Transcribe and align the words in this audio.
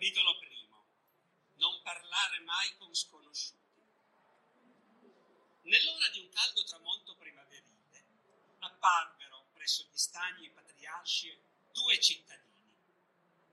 Capitolo 0.00 0.38
primo. 0.38 0.86
Non 1.56 1.82
parlare 1.82 2.40
mai 2.40 2.74
con 2.78 2.94
sconosciuti. 2.94 3.82
Nell'ora 5.64 6.08
di 6.08 6.20
un 6.20 6.30
caldo 6.30 6.64
tramonto 6.64 7.16
primaverile 7.16 8.06
apparvero 8.60 9.50
presso 9.52 9.84
gli 9.84 9.98
stagni 9.98 10.50
patriarci 10.52 11.38
due 11.72 12.00
cittadini. 12.00 12.80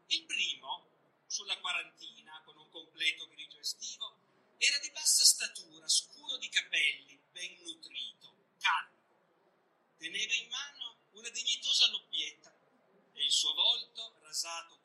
Il 0.05 0.23
primo, 0.23 1.25
sulla 1.27 1.59
quarantina, 1.59 2.41
con 2.45 2.55
un 2.55 2.69
completo 2.69 3.27
grigio 3.27 3.59
estivo, 3.59 4.55
era 4.57 4.79
di 4.79 4.89
bassa 4.91 5.25
statura, 5.25 5.85
scuro 5.89 6.37
di 6.37 6.47
capelli, 6.47 7.19
ben 7.29 7.61
nutrito, 7.63 8.53
calmo. 8.59 8.95
Teneva 9.97 10.33
in 10.33 10.47
mano 10.47 11.09
una 11.11 11.29
dignitosa 11.29 11.89
lobbietta 11.89 12.57
e 13.11 13.25
il 13.25 13.31
suo 13.33 13.53
volto, 13.53 14.15
rasato 14.21 14.77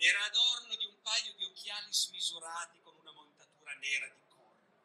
era 0.00 0.24
adorno 0.26 0.76
di 0.76 0.84
un 0.84 1.02
paio 1.02 1.34
di 1.34 1.44
occhiali 1.44 1.92
smisurati 1.92 2.80
con 2.82 2.94
una 2.98 3.10
montatura 3.10 3.74
nera 3.74 4.06
di 4.06 4.20
corno. 4.28 4.84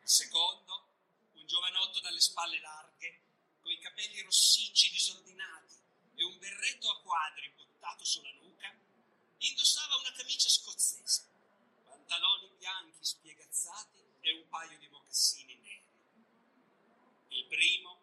Il 0.00 0.08
secondo, 0.08 0.88
un 1.34 1.46
giovanotto 1.46 2.00
dalle 2.00 2.20
spalle 2.20 2.58
larghe, 2.60 3.20
coi 3.60 3.78
capelli 3.78 4.22
rossicci 4.22 4.90
disordinati 4.90 5.76
e 6.14 6.24
un 6.24 6.38
berretto 6.38 6.90
a 6.90 7.00
quadri 7.02 7.50
buttato 7.50 8.06
sulla 8.06 8.32
nuca, 8.32 8.74
indossava 9.36 9.96
una 9.96 10.12
camicia 10.12 10.48
scozzese, 10.48 11.28
pantaloni 11.84 12.48
bianchi 12.56 13.04
spiegazzati 13.04 14.00
e 14.22 14.32
un 14.32 14.48
paio 14.48 14.78
di 14.78 14.88
mocassini 14.88 15.56
neri. 15.56 15.84
Il 17.28 17.46
primo, 17.48 18.00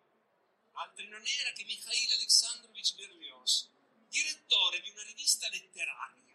altri 0.73 1.07
non 1.07 1.25
era 1.25 1.51
che 1.53 1.63
Mikhail 1.63 2.11
Alexandrovich 2.11 2.93
Berlioz, 2.93 3.67
direttore 4.09 4.79
di 4.81 4.89
una 4.89 5.03
rivista 5.03 5.49
letteraria 5.49 6.28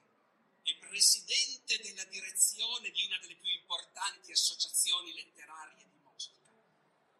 e 0.66 0.76
presidente 0.76 1.78
della 1.80 2.04
direzione 2.04 2.90
di 2.90 3.04
una 3.04 3.18
delle 3.18 3.36
più 3.36 3.50
importanti 3.50 4.32
associazioni 4.32 5.12
letterarie 5.12 5.84
di 5.86 5.98
Mosca, 6.02 6.40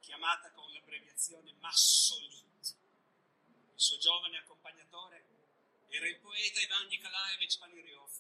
chiamata 0.01 0.51
con 0.53 0.73
l'abbreviazione 0.73 1.53
Massolit. 1.61 2.77
Il 3.75 3.81
suo 3.81 3.99
giovane 3.99 4.39
accompagnatore 4.39 5.27
era 5.89 6.09
il 6.09 6.19
poeta 6.21 6.61
Ivan 6.61 6.87
Nikolaevich 6.87 7.59
Paniryov, 7.59 8.11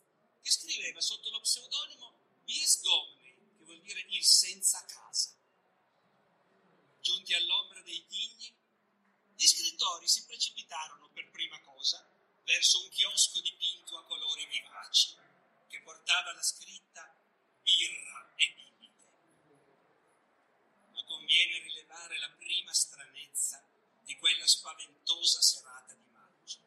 che 0.42 0.50
scriveva 0.50 1.00
sotto 1.00 1.30
lo 1.30 1.40
pseudonimo 1.40 2.18
Biesgomny, 2.44 3.34
che 3.56 3.64
vuol 3.64 3.80
dire 3.80 4.04
il 4.06 4.24
senza 4.24 4.84
casa. 4.84 5.34
Giunti 7.00 7.32
all'ombra 7.32 7.80
dei 7.80 8.04
tigli, 8.06 8.52
gli 9.36 9.46
scrittori 9.46 10.06
si 10.06 10.24
precipitarono 10.26 11.08
per 11.10 11.30
prima 11.30 11.58
cosa 11.62 12.13
verso 12.44 12.82
un 12.82 12.88
chiosco 12.90 13.40
dipinto 13.40 13.96
a 13.96 14.04
colori 14.04 14.46
vivaci 14.46 15.16
che 15.68 15.80
portava 15.80 16.32
la 16.32 16.42
scritta 16.42 17.14
birra 17.62 18.32
e 18.36 18.52
bibite. 18.54 19.08
Ma 20.92 21.04
conviene 21.04 21.58
rilevare 21.60 22.18
la 22.18 22.30
prima 22.30 22.72
stranezza 22.72 23.62
di 24.04 24.16
quella 24.16 24.46
spaventosa 24.46 25.40
serata 25.40 25.94
di 25.94 26.04
maggio. 26.12 26.60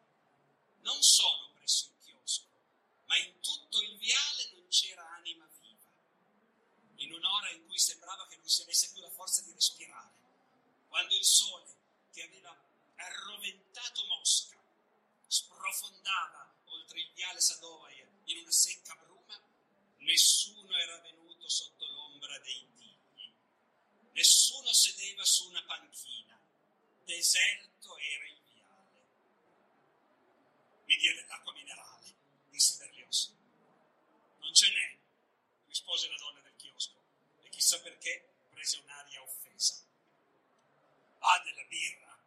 Non 0.80 1.00
solo 1.02 1.52
presso 1.54 1.86
il 1.86 2.04
chiosco, 2.04 2.46
ma 3.06 3.16
in 3.16 3.40
tutto 3.40 3.80
il 3.82 3.96
viale 3.98 4.50
non 4.52 4.66
c'era 4.68 5.08
anima 5.14 5.48
viva. 5.60 5.90
In 6.96 7.12
un'ora 7.12 7.50
in 7.50 7.66
cui 7.66 7.78
sembrava 7.78 8.26
che 8.26 8.36
non 8.36 8.48
si 8.48 8.62
avesse 8.62 8.90
più 8.90 9.00
la 9.00 9.10
forza 9.10 9.42
di 9.42 9.52
respirare, 9.52 10.10
quando 10.88 11.14
il 11.14 11.24
sole 11.24 11.76
che 12.12 12.22
aveva 12.22 12.56
arroventato 12.96 14.04
Mosca 14.06 14.58
sprofondava 15.28 16.54
oltre 16.64 17.00
il 17.00 17.10
viale 17.14 17.40
Sadovaia 17.40 18.06
in 18.24 18.38
una 18.38 18.50
secca 18.50 18.94
bruma, 18.96 19.38
nessuno 19.98 20.74
era 20.76 20.98
venuto 21.00 21.48
sotto 21.48 21.86
l'ombra 21.86 22.38
dei 22.38 22.66
tigli. 22.76 23.32
Nessuno 24.12 24.72
sedeva 24.72 25.24
su 25.38 25.46
una 25.46 25.62
panchina. 25.62 26.36
Deserto 27.04 27.96
era 27.96 28.26
il 28.26 28.40
viale. 28.52 29.06
Mi 30.84 30.96
dia 30.96 31.14
dell'acqua 31.14 31.52
minerale, 31.52 32.12
disse 32.50 32.76
Berlioz. 32.78 33.32
Non 34.40 34.52
ce 34.52 34.68
n'è, 34.72 34.98
rispose 35.68 36.08
la 36.08 36.16
donna 36.16 36.40
del 36.40 36.56
chiosco, 36.56 37.00
e 37.42 37.48
chissà 37.50 37.80
perché 37.82 38.46
prese 38.50 38.78
un'aria 38.78 39.22
offesa. 39.22 39.80
Ah, 41.20 41.40
della 41.44 41.64
birra, 41.66 42.18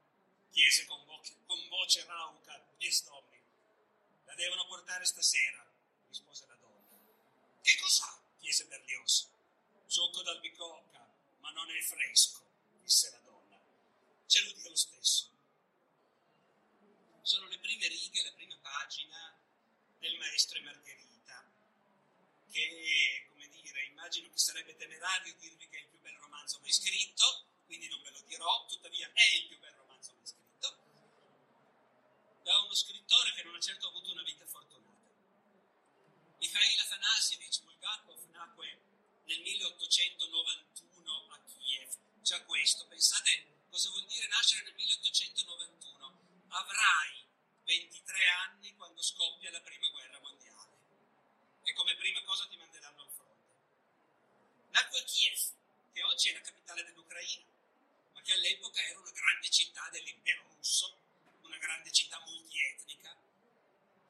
chiese 0.51 0.85
con, 0.85 1.03
vo- 1.03 1.21
con 1.45 1.67
voce 1.67 2.05
rauca 2.05 2.57
Biestomni. 2.77 3.43
La 4.23 4.35
devono 4.35 4.65
portare 4.67 5.03
stasera, 5.03 5.69
rispose 6.07 6.45
la 6.47 6.55
donna. 6.55 6.97
Che 7.61 7.77
cos'ha? 7.77 8.23
chiese 8.39 8.65
Berlioz. 8.67 9.29
Succo 9.85 10.21
d'albicocca, 10.21 11.13
ma 11.39 11.51
non 11.51 11.69
è 11.69 11.81
fresco, 11.81 12.50
disse 12.91 13.09
la 13.11 13.19
donna. 13.19 13.57
Ce 14.25 14.43
lo 14.43 14.51
dica 14.51 14.67
lo 14.67 14.75
stesso. 14.75 15.29
Sono 17.21 17.47
le 17.47 17.57
prime 17.59 17.87
righe, 17.87 18.23
la 18.23 18.33
prima 18.33 18.57
pagina 18.57 19.39
del 19.99 20.17
maestro 20.17 20.57
e 20.57 20.61
Margherita, 20.61 21.49
che, 22.51 23.27
come 23.29 23.47
dire, 23.47 23.85
immagino 23.85 24.29
che 24.29 24.37
sarebbe 24.37 24.75
temerario 24.75 25.33
dirvi 25.39 25.69
che 25.69 25.77
è 25.77 25.81
il 25.81 25.87
più 25.87 25.99
bel 26.01 26.17
romanzo 26.17 26.59
mai 26.59 26.73
scritto, 26.73 27.45
quindi 27.65 27.87
non 27.87 28.01
ve 28.01 28.11
lo 28.11 28.21
dirò, 28.23 28.65
tuttavia 28.65 29.09
è 29.13 29.35
il 29.35 29.47
più 29.47 29.59
bel 29.59 29.73
romanzo 29.73 30.13
mai 30.13 30.27
scritto, 30.27 30.77
da 32.43 32.59
uno 32.59 32.75
scrittore 32.75 33.31
che 33.35 33.43
non 33.43 33.55
ha 33.55 33.59
certo 33.61 33.87
avuto 33.87 34.11
una 34.11 34.23
vita 34.23 34.45
fortunata. 34.45 34.99
Mikhail 36.39 36.79
Afanasievich 36.79 37.61
Bulgakov 37.61 38.29
nacque 38.31 38.81
nel 39.23 39.39
1891 39.39 41.31
a 41.31 41.39
Kiev. 41.45 41.99
Già 42.21 42.43
questo, 42.43 42.85
pensate 42.87 43.45
cosa 43.81 43.97
vuol 43.97 44.05
dire 44.05 44.27
nascere 44.27 44.61
nel 44.61 44.75
1891? 44.75 46.45
Avrai 46.49 47.25
23 47.65 48.27
anni 48.45 48.75
quando 48.75 49.01
scoppia 49.01 49.49
la 49.49 49.61
prima 49.61 49.89
guerra 49.89 50.19
mondiale 50.19 50.77
e 51.63 51.73
come 51.73 51.95
prima 51.95 52.21
cosa 52.21 52.45
ti 52.45 52.57
manderanno 52.57 53.01
al 53.01 53.09
fronte. 53.09 54.69
Nacque 54.69 54.99
a 54.99 55.03
Kiev, 55.03 55.39
che 55.93 56.03
oggi 56.03 56.29
è 56.29 56.33
la 56.33 56.41
capitale 56.41 56.83
dell'Ucraina, 56.83 57.49
ma 58.13 58.21
che 58.21 58.33
all'epoca 58.33 58.83
era 58.83 58.99
una 58.99 59.09
grande 59.09 59.49
città 59.49 59.89
dell'impero 59.89 60.43
russo, 60.43 60.95
una 61.41 61.57
grande 61.57 61.91
città 61.91 62.19
multietnica. 62.19 63.17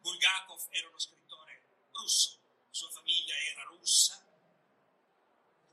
Bulgakov 0.01 0.67
era 0.71 0.89
uno 0.89 0.99
scrittore 0.99 1.61
russo, 1.93 2.37
sua 2.71 2.89
famiglia 2.89 3.37
era 3.37 3.63
russa, 3.63 4.21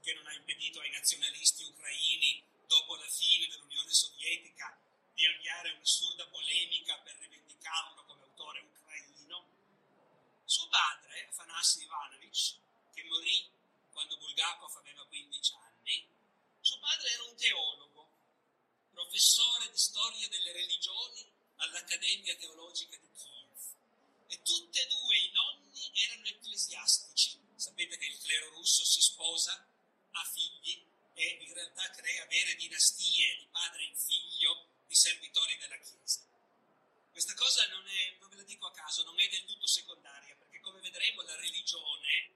che 0.00 0.14
non 0.14 0.24
ha 0.28 0.34
impedito 0.34 0.78
ai 0.78 0.90
nazionalisti 0.90 1.64
ucraini, 1.64 2.46
dopo 2.68 2.96
la 2.96 3.08
fine 3.08 3.48
dell'Unione 3.48 3.92
Sovietica, 3.92 4.78
di 5.14 5.26
avviare 5.26 5.72
un'assurda 5.72 6.26
polemica 6.28 6.96
per 6.98 7.16
rivendicarlo 7.16 8.04
come 8.04 8.22
autore 8.22 8.60
ucraino. 8.60 9.46
Suo 10.44 10.68
padre, 10.68 11.26
Afanassi 11.28 11.82
Ivanovich, 11.82 12.54
che 12.94 13.02
morì 13.04 13.50
quando 13.90 14.16
Bulgakov 14.18 14.76
aveva 14.76 15.04
15 15.06 15.54
anni, 15.54 16.06
suo 16.60 16.78
padre 16.78 17.10
era 17.10 17.24
un 17.24 17.36
teologo, 17.36 18.08
professore 18.92 19.70
di 19.70 19.78
storia 19.78 20.28
delle 20.28 20.52
religioni 20.52 21.26
all'Accademia 21.56 22.36
Teologica 22.36 22.96
di 22.96 23.10
Kiev. 23.16 23.48
E 24.28 24.42
tutti 24.42 24.78
e 24.78 24.86
due 24.86 25.16
i 25.16 25.30
nonni 25.32 25.90
erano 25.94 26.26
ecclesiastici. 26.26 27.40
Sapete 27.56 27.96
che 27.96 28.06
il 28.06 28.18
clero 28.18 28.50
russo 28.50 28.84
si 28.84 29.00
sposa, 29.00 29.66
ha 30.12 30.24
figli 30.24 30.86
e 31.18 31.38
in 31.40 31.52
realtà 31.52 31.90
crea 31.90 32.24
vere 32.26 32.54
dinastie 32.54 33.38
di 33.38 33.48
padre 33.50 33.82
in 33.82 33.96
figlio 33.96 34.66
di 34.86 34.94
servitori 34.94 35.56
della 35.58 35.76
Chiesa. 35.78 36.24
Questa 37.10 37.34
cosa 37.34 37.66
non 37.66 37.84
è, 37.88 38.16
non 38.20 38.28
ve 38.30 38.36
la 38.36 38.42
dico 38.44 38.66
a 38.66 38.72
caso, 38.72 39.02
non 39.02 39.18
è 39.18 39.28
del 39.28 39.44
tutto 39.44 39.66
secondaria, 39.66 40.36
perché 40.36 40.60
come 40.60 40.80
vedremo 40.80 41.22
la 41.22 41.34
religione, 41.34 42.30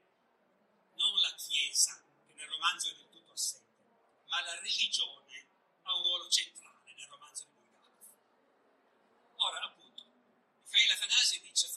non 0.95 1.17
la 1.21 1.33
Chiesa, 1.35 2.03
che 2.27 2.33
nel 2.33 2.49
romanzo 2.49 2.89
è 2.89 2.95
del 2.95 3.09
tutto 3.09 3.31
assente, 3.31 3.83
ma 4.27 4.41
la 4.41 4.59
religione 4.59 5.47
ha 5.83 5.95
un 5.95 6.03
ruolo 6.03 6.29
centrale 6.29 6.91
nel 6.93 7.07
romanzo 7.07 7.43
di 7.45 7.51
Bulgakov. 7.55 8.17
Ora, 9.37 9.61
appunto, 9.61 10.03
Mikhail 10.03 10.91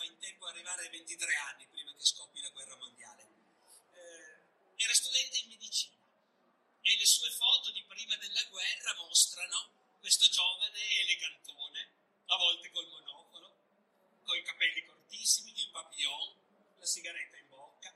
in 0.07 0.19
tempo 0.19 0.47
ad 0.47 0.55
arrivare 0.55 0.83
ai 0.83 0.91
23 1.17 1.35
anni 1.49 1.67
prima 1.69 1.93
che 1.95 2.05
scoppi 2.05 2.41
la 2.43 2.51
guerra 2.51 2.77
mondiale. 2.77 3.25
Eh, 3.95 4.85
era 4.85 4.93
studente 4.93 5.39
in 5.39 5.49
medicina 5.49 5.97
e 6.83 6.97
le 6.97 7.07
sue 7.07 7.31
foto 7.31 7.71
di 7.73 7.83
prima 7.85 8.15
della 8.17 8.45
guerra 8.45 8.95
mostrano 8.97 9.97
questo 10.01 10.29
giovane 10.29 10.79
elegantone, 11.01 11.89
a 12.27 12.37
volte 12.37 12.71
col 12.71 12.87
monocolo, 12.89 13.57
con 14.25 14.37
i 14.37 14.43
capelli 14.43 14.85
cortissimi, 14.85 15.53
il 15.57 15.71
papillon, 15.71 16.35
la 16.79 16.85
sigaretta 16.85 17.39
in 17.39 17.49
bocca. 17.49 17.95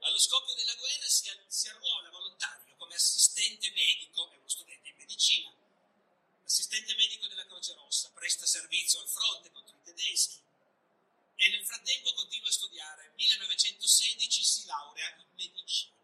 Allo 0.00 0.18
scoppio 0.18 0.54
della 0.54 0.74
guerra 0.74 1.06
si, 1.06 1.30
si 1.48 1.68
arruola 1.68 2.08
volontario 2.08 2.74
come 2.76 2.94
assistente 2.94 3.70
medico, 3.72 4.30
è 4.30 4.36
uno 4.36 4.48
studente 4.48 4.88
in 4.88 4.96
medicina, 4.96 5.52
assistente 6.44 6.94
medico 6.94 7.26
della 7.26 7.44
Croce 7.44 7.74
Rossa, 7.74 8.10
presta 8.14 8.46
servizio 8.46 9.00
al 9.00 9.08
fronte 9.08 9.52
contro 9.52 9.76
i 9.76 9.82
tedeschi 9.82 10.45
e 11.36 11.48
nel 11.50 11.64
frattempo 11.64 12.12
continua 12.14 12.48
a 12.48 12.52
studiare. 12.52 13.02
Nel 13.16 13.38
1916 13.38 14.44
si 14.44 14.64
laurea 14.66 15.16
in 15.18 15.26
medicina. 15.34 15.94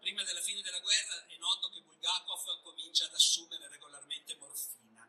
Prima 0.00 0.22
della 0.22 0.42
fine 0.42 0.62
della 0.62 0.80
guerra 0.80 1.26
è 1.26 1.36
noto 1.38 1.70
che 1.70 1.80
Bulgakov 1.80 2.62
comincia 2.62 3.06
ad 3.06 3.14
assumere 3.14 3.68
regolarmente 3.68 4.36
morfina 4.36 5.08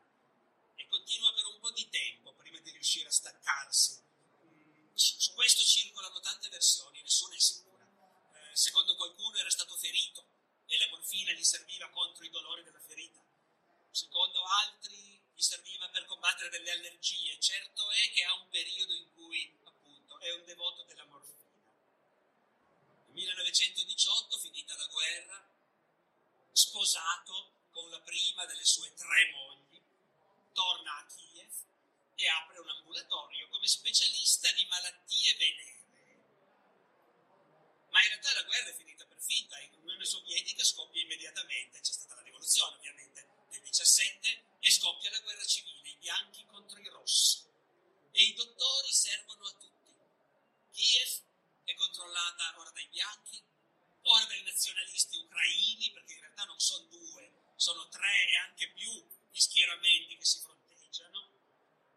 e 0.75 0.88
continua 0.88 1.33
per 1.33 1.45
un 1.45 1.59
po' 1.59 1.71
di 1.71 1.88
tempo 1.89 2.33
prima 2.33 2.59
di 2.59 2.71
riuscire 2.71 3.07
a 3.07 3.12
staccarsi. 3.12 4.06
Su 4.94 5.33
questo 5.33 5.63
circolano 5.63 6.19
tante 6.21 6.50
versioni, 6.50 7.01
nessuna 7.01 7.36
è 7.36 7.39
sicura. 7.39 7.86
Eh, 7.86 8.56
secondo 8.56 8.95
qualcuno 8.95 9.38
era 9.38 9.50
stato 9.51 9.75
ferito 9.75 10.25
e 10.65 10.77
la 10.80 10.88
morfina 10.89 11.31
gli 11.33 11.44
serviva 11.44 11.89
contro 11.89 12.25
i 12.25 12.30
dolori 12.30 12.63
della 12.63 12.81
ferita. 12.81 13.24
Secondo 13.92 14.44
altri 14.44 15.16
allergie. 16.97 17.39
Certo 17.39 17.89
è 17.91 18.11
che 18.11 18.23
ha 18.23 18.33
un 18.33 18.49
periodo 18.49 18.94
in 18.94 19.13
cui, 19.13 19.55
appunto, 19.63 20.19
è 20.19 20.31
un 20.33 20.44
devoto 20.45 20.83
della 20.83 21.05
morfina. 21.05 21.35
1918, 23.11 24.38
finita 24.39 24.75
la 24.75 24.85
guerra, 24.88 25.49
sposato 26.51 27.69
con 27.71 27.89
la 27.89 28.01
prima 28.01 28.45
delle 28.45 28.65
sue 28.65 28.94
tre 28.94 29.31
mogli, 29.31 29.81
torna 30.53 30.97
a 30.97 31.05
Kiev 31.05 31.53
e 32.15 32.27
apre 32.27 32.59
un 32.59 32.69
ambulatorio 32.69 33.47
come 33.50 33.67
specialista 33.67 34.51
di 34.53 34.65
malattie 34.65 35.35
venere. 35.35 35.75
Ma 37.89 38.01
in 38.01 38.07
realtà 38.09 38.33
la 38.33 38.43
guerra 38.43 38.69
è 38.69 38.75
finita 38.75 39.05
per 39.05 39.19
finta, 39.19 39.59
in 39.59 39.73
Unione 39.81 40.05
Sovietica 40.05 40.63
scoppia 40.63 41.01
immediatamente, 41.01 41.79
c'è 41.79 41.91
stata 41.91 42.15
la 42.15 42.21
rivoluzione 42.21 42.75
ovviamente 42.75 43.27
del 43.50 43.61
17 43.61 44.45
e 44.59 44.71
scoppia 44.71 45.09
la 45.11 45.19
guerra 45.19 45.45
civile, 45.45 45.89
i 45.89 45.97
bianchi 45.97 46.45
contro 46.45 46.79
i 46.79 46.89
rossi. 46.89 47.45
E 48.11 48.23
i 48.23 48.33
dottori 48.33 48.91
servono 48.91 49.45
a 49.45 49.51
tutti. 49.51 49.95
Kiev 50.71 51.21
è 51.63 51.73
controllata 51.75 52.59
ora 52.59 52.71
dai 52.71 52.88
bianchi, 52.88 53.41
ora 54.01 54.25
dai 54.25 54.43
nazionalisti 54.43 55.17
ucraini, 55.17 55.91
perché 55.91 56.13
in 56.13 56.19
realtà 56.19 56.43
non 56.45 56.59
sono 56.59 56.85
due, 56.88 57.53
sono 57.55 57.88
tre 57.89 58.29
e 58.29 58.35
anche 58.38 58.69
più 58.71 58.91
gli 59.31 59.39
schieramenti 59.39 60.16
che 60.16 60.16
si 60.27 60.39
fronteggiano. 60.39 61.29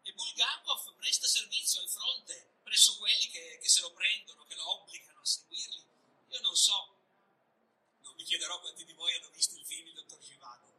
E 0.03 0.13
Bulgakov 0.13 0.95
presta 0.95 1.27
servizio 1.27 1.81
al 1.81 1.89
fronte 1.89 2.49
presso 2.63 2.97
quelli 2.97 3.27
che, 3.29 3.59
che 3.61 3.69
se 3.69 3.81
lo 3.81 3.91
prendono, 3.91 4.45
che 4.45 4.55
lo 4.55 4.81
obbligano 4.81 5.19
a 5.19 5.25
seguirli. 5.25 5.83
Io 6.29 6.39
non 6.39 6.55
so, 6.55 6.95
non 8.01 8.15
mi 8.15 8.23
chiederò 8.23 8.59
quanti 8.61 8.85
di 8.85 8.93
voi 8.93 9.13
hanno 9.15 9.29
visto 9.31 9.55
il 9.55 9.65
film 9.65 9.87
Il 9.87 9.93
dottor 9.93 10.19
Givago, 10.19 10.71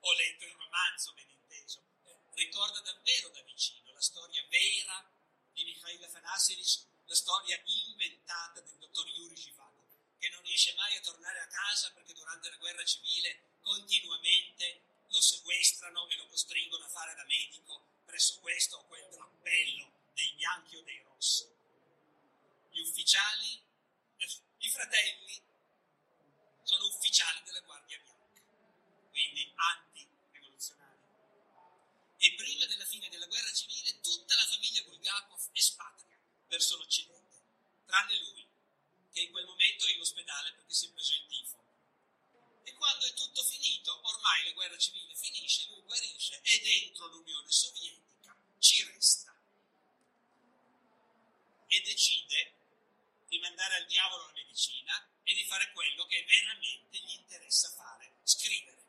ho 0.00 0.12
letto 0.14 0.44
il 0.44 0.54
romanzo, 0.54 1.12
ben 1.12 1.30
inteso. 1.30 1.80
Eh, 2.04 2.16
ricorda 2.34 2.80
davvero 2.80 3.28
da 3.28 3.40
vicino 3.42 3.92
la 3.92 4.02
storia 4.02 4.44
vera 4.48 5.08
di 5.52 5.64
Mikhail 5.64 6.02
Afanassevich 6.02 6.84
la 7.06 7.14
storia 7.14 7.60
inventata 7.64 8.60
del 8.60 8.78
dottor 8.78 9.06
Yuri 9.06 9.36
Givago, 9.36 9.86
che 10.18 10.28
non 10.30 10.42
riesce 10.42 10.74
mai 10.74 10.96
a 10.96 11.00
tornare 11.00 11.38
a 11.38 11.46
casa 11.46 11.92
perché 11.92 12.12
durante 12.12 12.50
la 12.50 12.56
guerra 12.56 12.84
civile 12.84 13.54
continuamente 13.62 14.80
lo 15.08 15.20
sequestrano 15.20 16.08
e 16.08 16.16
lo 16.16 16.26
costringono 16.28 16.84
a 16.84 16.88
fare 16.88 17.14
da 17.14 17.24
medico 17.24 18.02
presso 18.04 18.38
questo 18.40 18.76
o 18.76 18.84
quel 18.86 19.08
drappello 19.10 19.92
dei 20.14 20.32
bianchi 20.32 20.76
o 20.76 20.82
dei 20.82 21.02
rossi. 21.02 21.46
Gli 22.70 22.80
ufficiali, 22.80 23.62
i 24.58 24.70
fratelli, 24.70 25.42
sono 26.62 26.86
ufficiali 26.86 27.42
della 27.44 27.60
Guardia 27.60 27.98
Bianca, 27.98 28.40
quindi 29.10 29.52
anti-rivoluzionari. 29.54 31.00
E 32.18 32.34
prima 32.34 32.66
della 32.66 32.84
fine 32.86 33.08
della 33.08 33.26
guerra 33.26 33.52
civile 33.52 34.00
tutta 34.00 34.34
la 34.34 34.46
famiglia 34.46 34.82
Bulgakov 34.82 35.48
espatria 35.52 36.18
verso 36.48 36.76
l'Occidente, 36.76 37.42
tranne 37.86 38.18
lui, 38.18 38.46
che 39.12 39.20
in 39.20 39.30
quel 39.30 39.46
momento 39.46 39.86
è 39.86 39.92
in 39.92 40.00
ospedale 40.00 40.52
perché 40.54 40.74
si 40.74 40.86
è 40.86 40.90
preso 40.90 41.12
il 41.12 41.26
tifo. 41.28 41.64
E 42.64 42.72
quando 42.74 43.06
è 43.06 43.14
tutto 43.14 43.44
finito, 43.44 44.00
ormai 44.02 44.44
la 44.44 44.52
guerra 44.52 44.76
civile 44.76 45.14
finisce, 45.14 45.68
lui 45.68 45.82
guarisce 45.82 46.40
e 47.06 47.08
dentro 47.08 47.08
l'Unione 47.08 47.50
Sovietica 47.50 48.36
ci 48.58 48.84
resta. 48.84 49.34
E 51.68 51.80
decide 51.82 52.52
di 53.28 53.38
mandare 53.38 53.76
al 53.76 53.86
diavolo 53.86 54.26
la 54.26 54.32
medicina 54.32 55.08
e 55.24 55.34
di 55.34 55.44
fare 55.44 55.72
quello 55.72 56.06
che 56.06 56.24
veramente 56.24 56.98
gli 56.98 57.14
interessa 57.14 57.70
fare, 57.70 58.12
scrivere. 58.22 58.84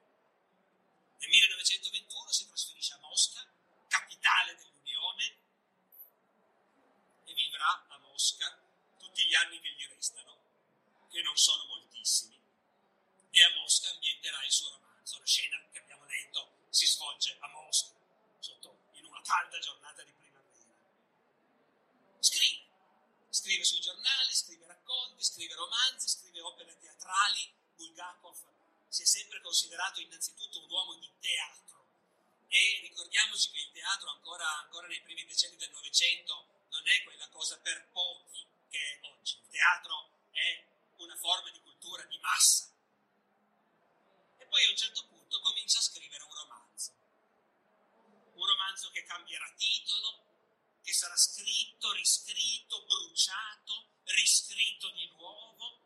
Nel 1.19 1.29
1921 1.29 2.31
si 2.31 2.47
trasferisce 2.47 2.93
a 2.93 2.99
Mosca, 2.99 3.45
capitale 3.87 4.55
dell'Unione, 4.55 5.35
vivrà 7.33 7.85
a 7.89 7.97
Mosca 7.99 8.59
tutti 8.97 9.25
gli 9.25 9.35
anni 9.35 9.59
che 9.59 9.71
gli 9.71 9.87
restano, 9.87 10.37
che 11.09 11.21
non 11.21 11.37
sono 11.37 11.65
moltissimi, 11.65 12.39
e 13.31 13.43
a 13.43 13.53
Mosca 13.55 13.89
ambienterà 13.89 14.43
il 14.43 14.51
suo 14.51 14.69
romanzo. 14.69 15.19
La 15.19 15.25
scena 15.25 15.63
che 15.71 15.79
abbiamo 15.79 16.05
letto 16.05 16.67
si 16.69 16.85
svolge 16.85 17.37
a 17.39 17.47
Mosca, 17.49 17.97
sotto, 18.39 18.79
in 18.93 19.05
una 19.05 19.21
calda 19.21 19.59
giornata 19.59 20.03
di 20.03 20.11
primavera. 20.13 20.75
Scrive, 22.19 22.65
scrive 23.29 23.63
sui 23.63 23.79
giornali, 23.79 24.33
scrive 24.33 24.67
racconti, 24.67 25.23
scrive 25.23 25.55
romanzi, 25.55 26.09
scrive 26.09 26.41
opere 26.41 26.77
teatrali. 26.79 27.53
Bulgakov 27.75 28.37
si 28.89 29.03
è 29.03 29.05
sempre 29.05 29.39
considerato 29.41 30.01
innanzitutto 30.01 30.63
un 30.63 30.71
uomo 30.71 30.95
di 30.95 31.11
teatro 31.19 31.85
e 32.49 32.79
ricordiamoci 32.81 33.51
che 33.51 33.59
il 33.59 33.71
teatro 33.71 34.09
ancora, 34.09 34.47
ancora 34.59 34.87
nei 34.87 35.01
primi 35.01 35.25
decenni 35.25 35.57
del 35.57 35.69
Novecento 35.71 36.47
non 36.69 36.87
è 36.87 37.03
quella 37.03 37.27
cosa 37.29 37.57
per 37.59 37.89
pochi 37.91 38.45
che 38.69 38.79
è 38.79 38.99
oggi. 39.05 39.35
Il 39.35 39.49
teatro 39.49 40.09
è 40.31 40.63
una 40.97 41.15
forma 41.17 41.51
di 41.51 41.61
cultura 41.61 42.03
di 42.03 42.17
massa. 42.19 42.71
E 44.37 44.45
poi 44.45 44.65
a 44.65 44.69
un 44.69 44.77
certo 44.77 45.05
punto 45.07 45.39
comincia 45.41 45.79
a 45.79 45.81
scrivere. 45.81 46.06
Un 48.37 48.45
romanzo 48.45 48.89
che 48.91 49.03
cambierà 49.03 49.51
titolo, 49.57 50.79
che 50.83 50.93
sarà 50.93 51.15
scritto, 51.17 51.91
riscritto, 51.91 52.85
bruciato, 52.85 53.85
riscritto 54.05 54.89
di 54.91 55.07
nuovo 55.09 55.81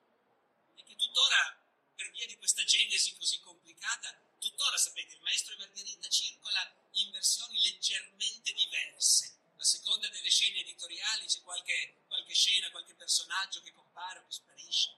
e 0.76 0.84
che 0.84 0.96
tuttora, 0.96 1.60
per 1.96 2.12
via 2.12 2.28
di 2.28 2.38
questa 2.38 2.64
genesi 2.64 3.16
così 3.18 3.40
complicata, 3.40 4.16
tuttora 4.40 4.78
sapete, 4.78 5.16
il 5.16 5.22
maestro 5.22 5.54
e 5.54 5.58
Margherita 5.58 6.08
circola 6.08 6.90
in 6.92 7.12
versioni 7.12 7.60
leggermente 7.62 8.54
diverse 8.54 9.40
a 9.62 9.64
seconda 9.64 10.08
delle 10.08 10.30
scene 10.30 10.60
editoriali 10.62 11.28
c'è 11.28 11.40
qualche, 11.44 12.02
qualche 12.08 12.34
scena, 12.34 12.72
qualche 12.72 12.96
personaggio 12.96 13.62
che 13.62 13.72
compare 13.74 14.18
o 14.18 14.26
che 14.26 14.32
sparisce. 14.32 14.90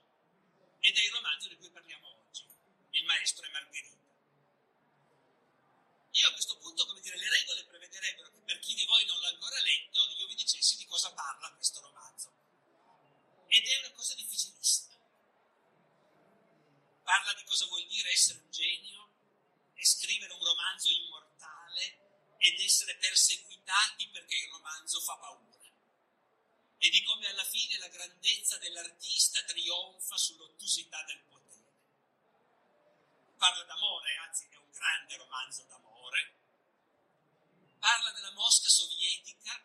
Ed 0.80 0.98
è 0.98 1.04
il 1.04 1.12
romanzo 1.12 1.50
di 1.50 1.58
cui 1.58 1.70
parliamo 1.70 2.08
oggi, 2.08 2.46
Il 2.92 3.04
maestro 3.04 3.46
e 3.46 3.50
Margherita. 3.50 3.98
Io 6.12 6.30
a 6.30 6.32
questo 6.32 6.58
punto, 6.60 6.86
come 6.86 7.02
dire, 7.02 7.18
le 7.18 7.30
regole 7.30 7.66
prevederebbero 7.66 8.32
che 8.32 8.40
per 8.46 8.60
chi 8.60 8.74
di 8.74 8.86
voi 8.86 9.06
non 9.06 9.20
l'ha 9.20 9.30
ancora 9.30 9.60
letto, 9.62 10.00
io 10.18 10.28
vi 10.28 10.36
dicessi 10.36 10.78
di 10.78 10.86
cosa 10.86 11.12
parla 11.12 11.52
questo 11.56 11.82
romanzo. 11.82 12.32
Ed 13.48 13.68
è 13.68 13.80
una 13.80 13.92
cosa 13.92 14.14
difficilissima. 14.16 14.96
Parla 17.04 17.34
di 17.34 17.44
cosa 17.44 17.66
vuol 17.66 17.86
dire 17.88 18.12
essere 18.12 18.40
un 18.40 18.50
genio 18.50 19.10
e 19.74 19.86
scrivere 19.86 20.32
un 20.32 20.44
romanzo 20.44 20.90
immortale 20.90 22.33
ed 22.44 22.60
essere 22.60 22.98
perseguitati 22.98 24.10
perché 24.10 24.36
il 24.36 24.52
romanzo 24.52 25.00
fa 25.00 25.16
paura. 25.16 25.42
E 26.78 26.90
di 26.90 27.02
come 27.04 27.26
alla 27.28 27.46
fine 27.46 27.78
la 27.78 27.88
grandezza 27.88 28.58
dell'artista 28.58 29.42
trionfa 29.46 30.18
sull'ottusità 30.18 31.02
del 31.06 31.22
potere. 31.22 31.72
Parla 33.38 33.64
d'amore, 33.64 34.18
anzi 34.18 34.46
è 34.52 34.58
un 34.58 34.70
grande 34.72 35.16
romanzo 35.16 35.64
d'amore. 35.64 36.34
Parla 37.80 38.12
della 38.12 38.34
Mosca 38.34 38.68
sovietica 38.68 39.64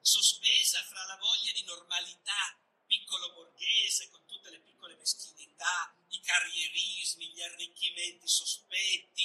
sospesa 0.00 0.80
fra 0.84 1.04
la 1.04 1.16
voglia 1.16 1.50
di 1.50 1.64
normalità 1.64 2.56
piccolo 2.86 3.32
borghese 3.32 4.08
con 4.10 4.24
tutte 4.26 4.50
le 4.50 4.60
piccole 4.60 4.94
meschinità, 4.94 5.92
i 6.10 6.20
carrierismi, 6.20 7.26
gli 7.32 7.42
arricchimenti 7.42 8.28
sospetti, 8.28 9.17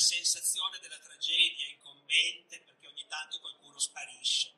sensazione 0.00 0.78
della 0.80 0.98
tragedia 0.98 1.68
incombente, 1.68 2.60
perché 2.64 2.88
ogni 2.88 3.06
tanto 3.08 3.38
qualcuno 3.38 3.78
sparisce. 3.78 4.50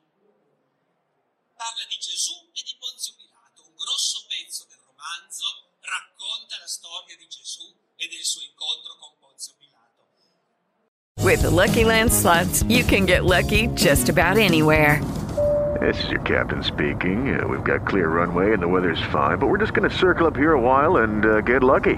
Parla 1.55 1.85
di 1.87 1.97
Gesù 1.99 2.49
e 2.55 2.63
di 2.63 2.75
Ponzio 2.79 3.13
Pilato. 3.15 3.67
Un 3.67 3.75
grosso 3.75 4.25
pezzo 4.27 4.65
del 4.65 4.79
romanzo 4.79 5.77
racconta 5.81 6.57
la 6.57 6.67
storia 6.67 7.15
di 7.17 7.27
Gesù 7.27 7.67
e 7.95 8.07
del 8.07 8.23
suo 8.23 8.41
incontro 8.41 8.95
con 8.97 9.19
Ponzio 9.19 9.53
Pilato. 9.59 10.07
With 11.19 11.41
the 11.41 11.51
Lucky 11.51 11.83
Land 11.83 12.11
slots, 12.11 12.63
you 12.63 12.83
can 12.83 13.05
get 13.05 13.23
lucky 13.23 13.67
just 13.75 14.09
about 14.09 14.37
anywhere. 14.37 15.01
This 15.79 16.01
is 16.03 16.11
your 16.11 16.21
captain 16.21 16.63
speaking. 16.63 17.39
Uh, 17.39 17.47
we've 17.47 17.63
got 17.63 17.85
clear 17.85 18.07
runway 18.07 18.53
and 18.53 18.61
the 18.61 18.67
weather's 18.67 19.01
fine, 19.11 19.37
but 19.37 19.47
we're 19.47 19.57
just 19.57 19.73
going 19.73 19.89
to 19.89 19.95
circle 19.95 20.27
up 20.27 20.35
here 20.35 20.53
a 20.53 20.59
while 20.59 20.97
and 20.97 21.25
uh, 21.25 21.41
get 21.41 21.61
lucky. 21.61 21.97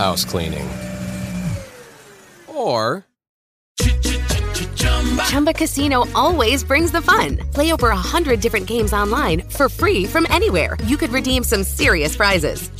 house 0.00 0.24
cleaning. 0.24 0.66
Or 2.46 3.04
Chumba 5.28 5.52
Casino 5.52 6.04
always 6.14 6.64
brings 6.64 6.90
the 6.90 7.02
fun. 7.02 7.38
Play 7.54 7.72
over 7.72 7.90
a 7.90 7.96
hundred 8.12 8.40
different 8.40 8.66
games 8.66 8.92
online 8.92 9.42
for 9.42 9.68
free 9.68 10.06
from 10.06 10.26
anywhere. 10.30 10.76
You 10.86 10.96
could 10.96 11.10
redeem 11.10 11.44
some 11.44 11.62
serious 11.64 12.16
prizes. 12.16 12.70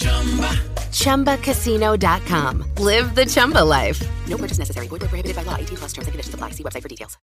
ChumbaCasino.com. 1.04 2.64
Live 2.78 3.14
the 3.14 3.26
Chumba 3.26 3.64
life. 3.64 4.00
No 4.26 4.36
purchase 4.36 4.58
necessary. 4.58 4.88
Void 4.88 5.02
where 5.02 5.08
prohibited 5.08 5.36
by 5.36 5.42
law. 5.42 5.56
18 5.56 5.76
plus 5.76 5.92
terms 5.92 6.08
and 6.08 6.12
conditions 6.12 6.34
apply. 6.34 6.50
See 6.50 6.64
website 6.64 6.82
for 6.82 6.88
details. 6.88 7.20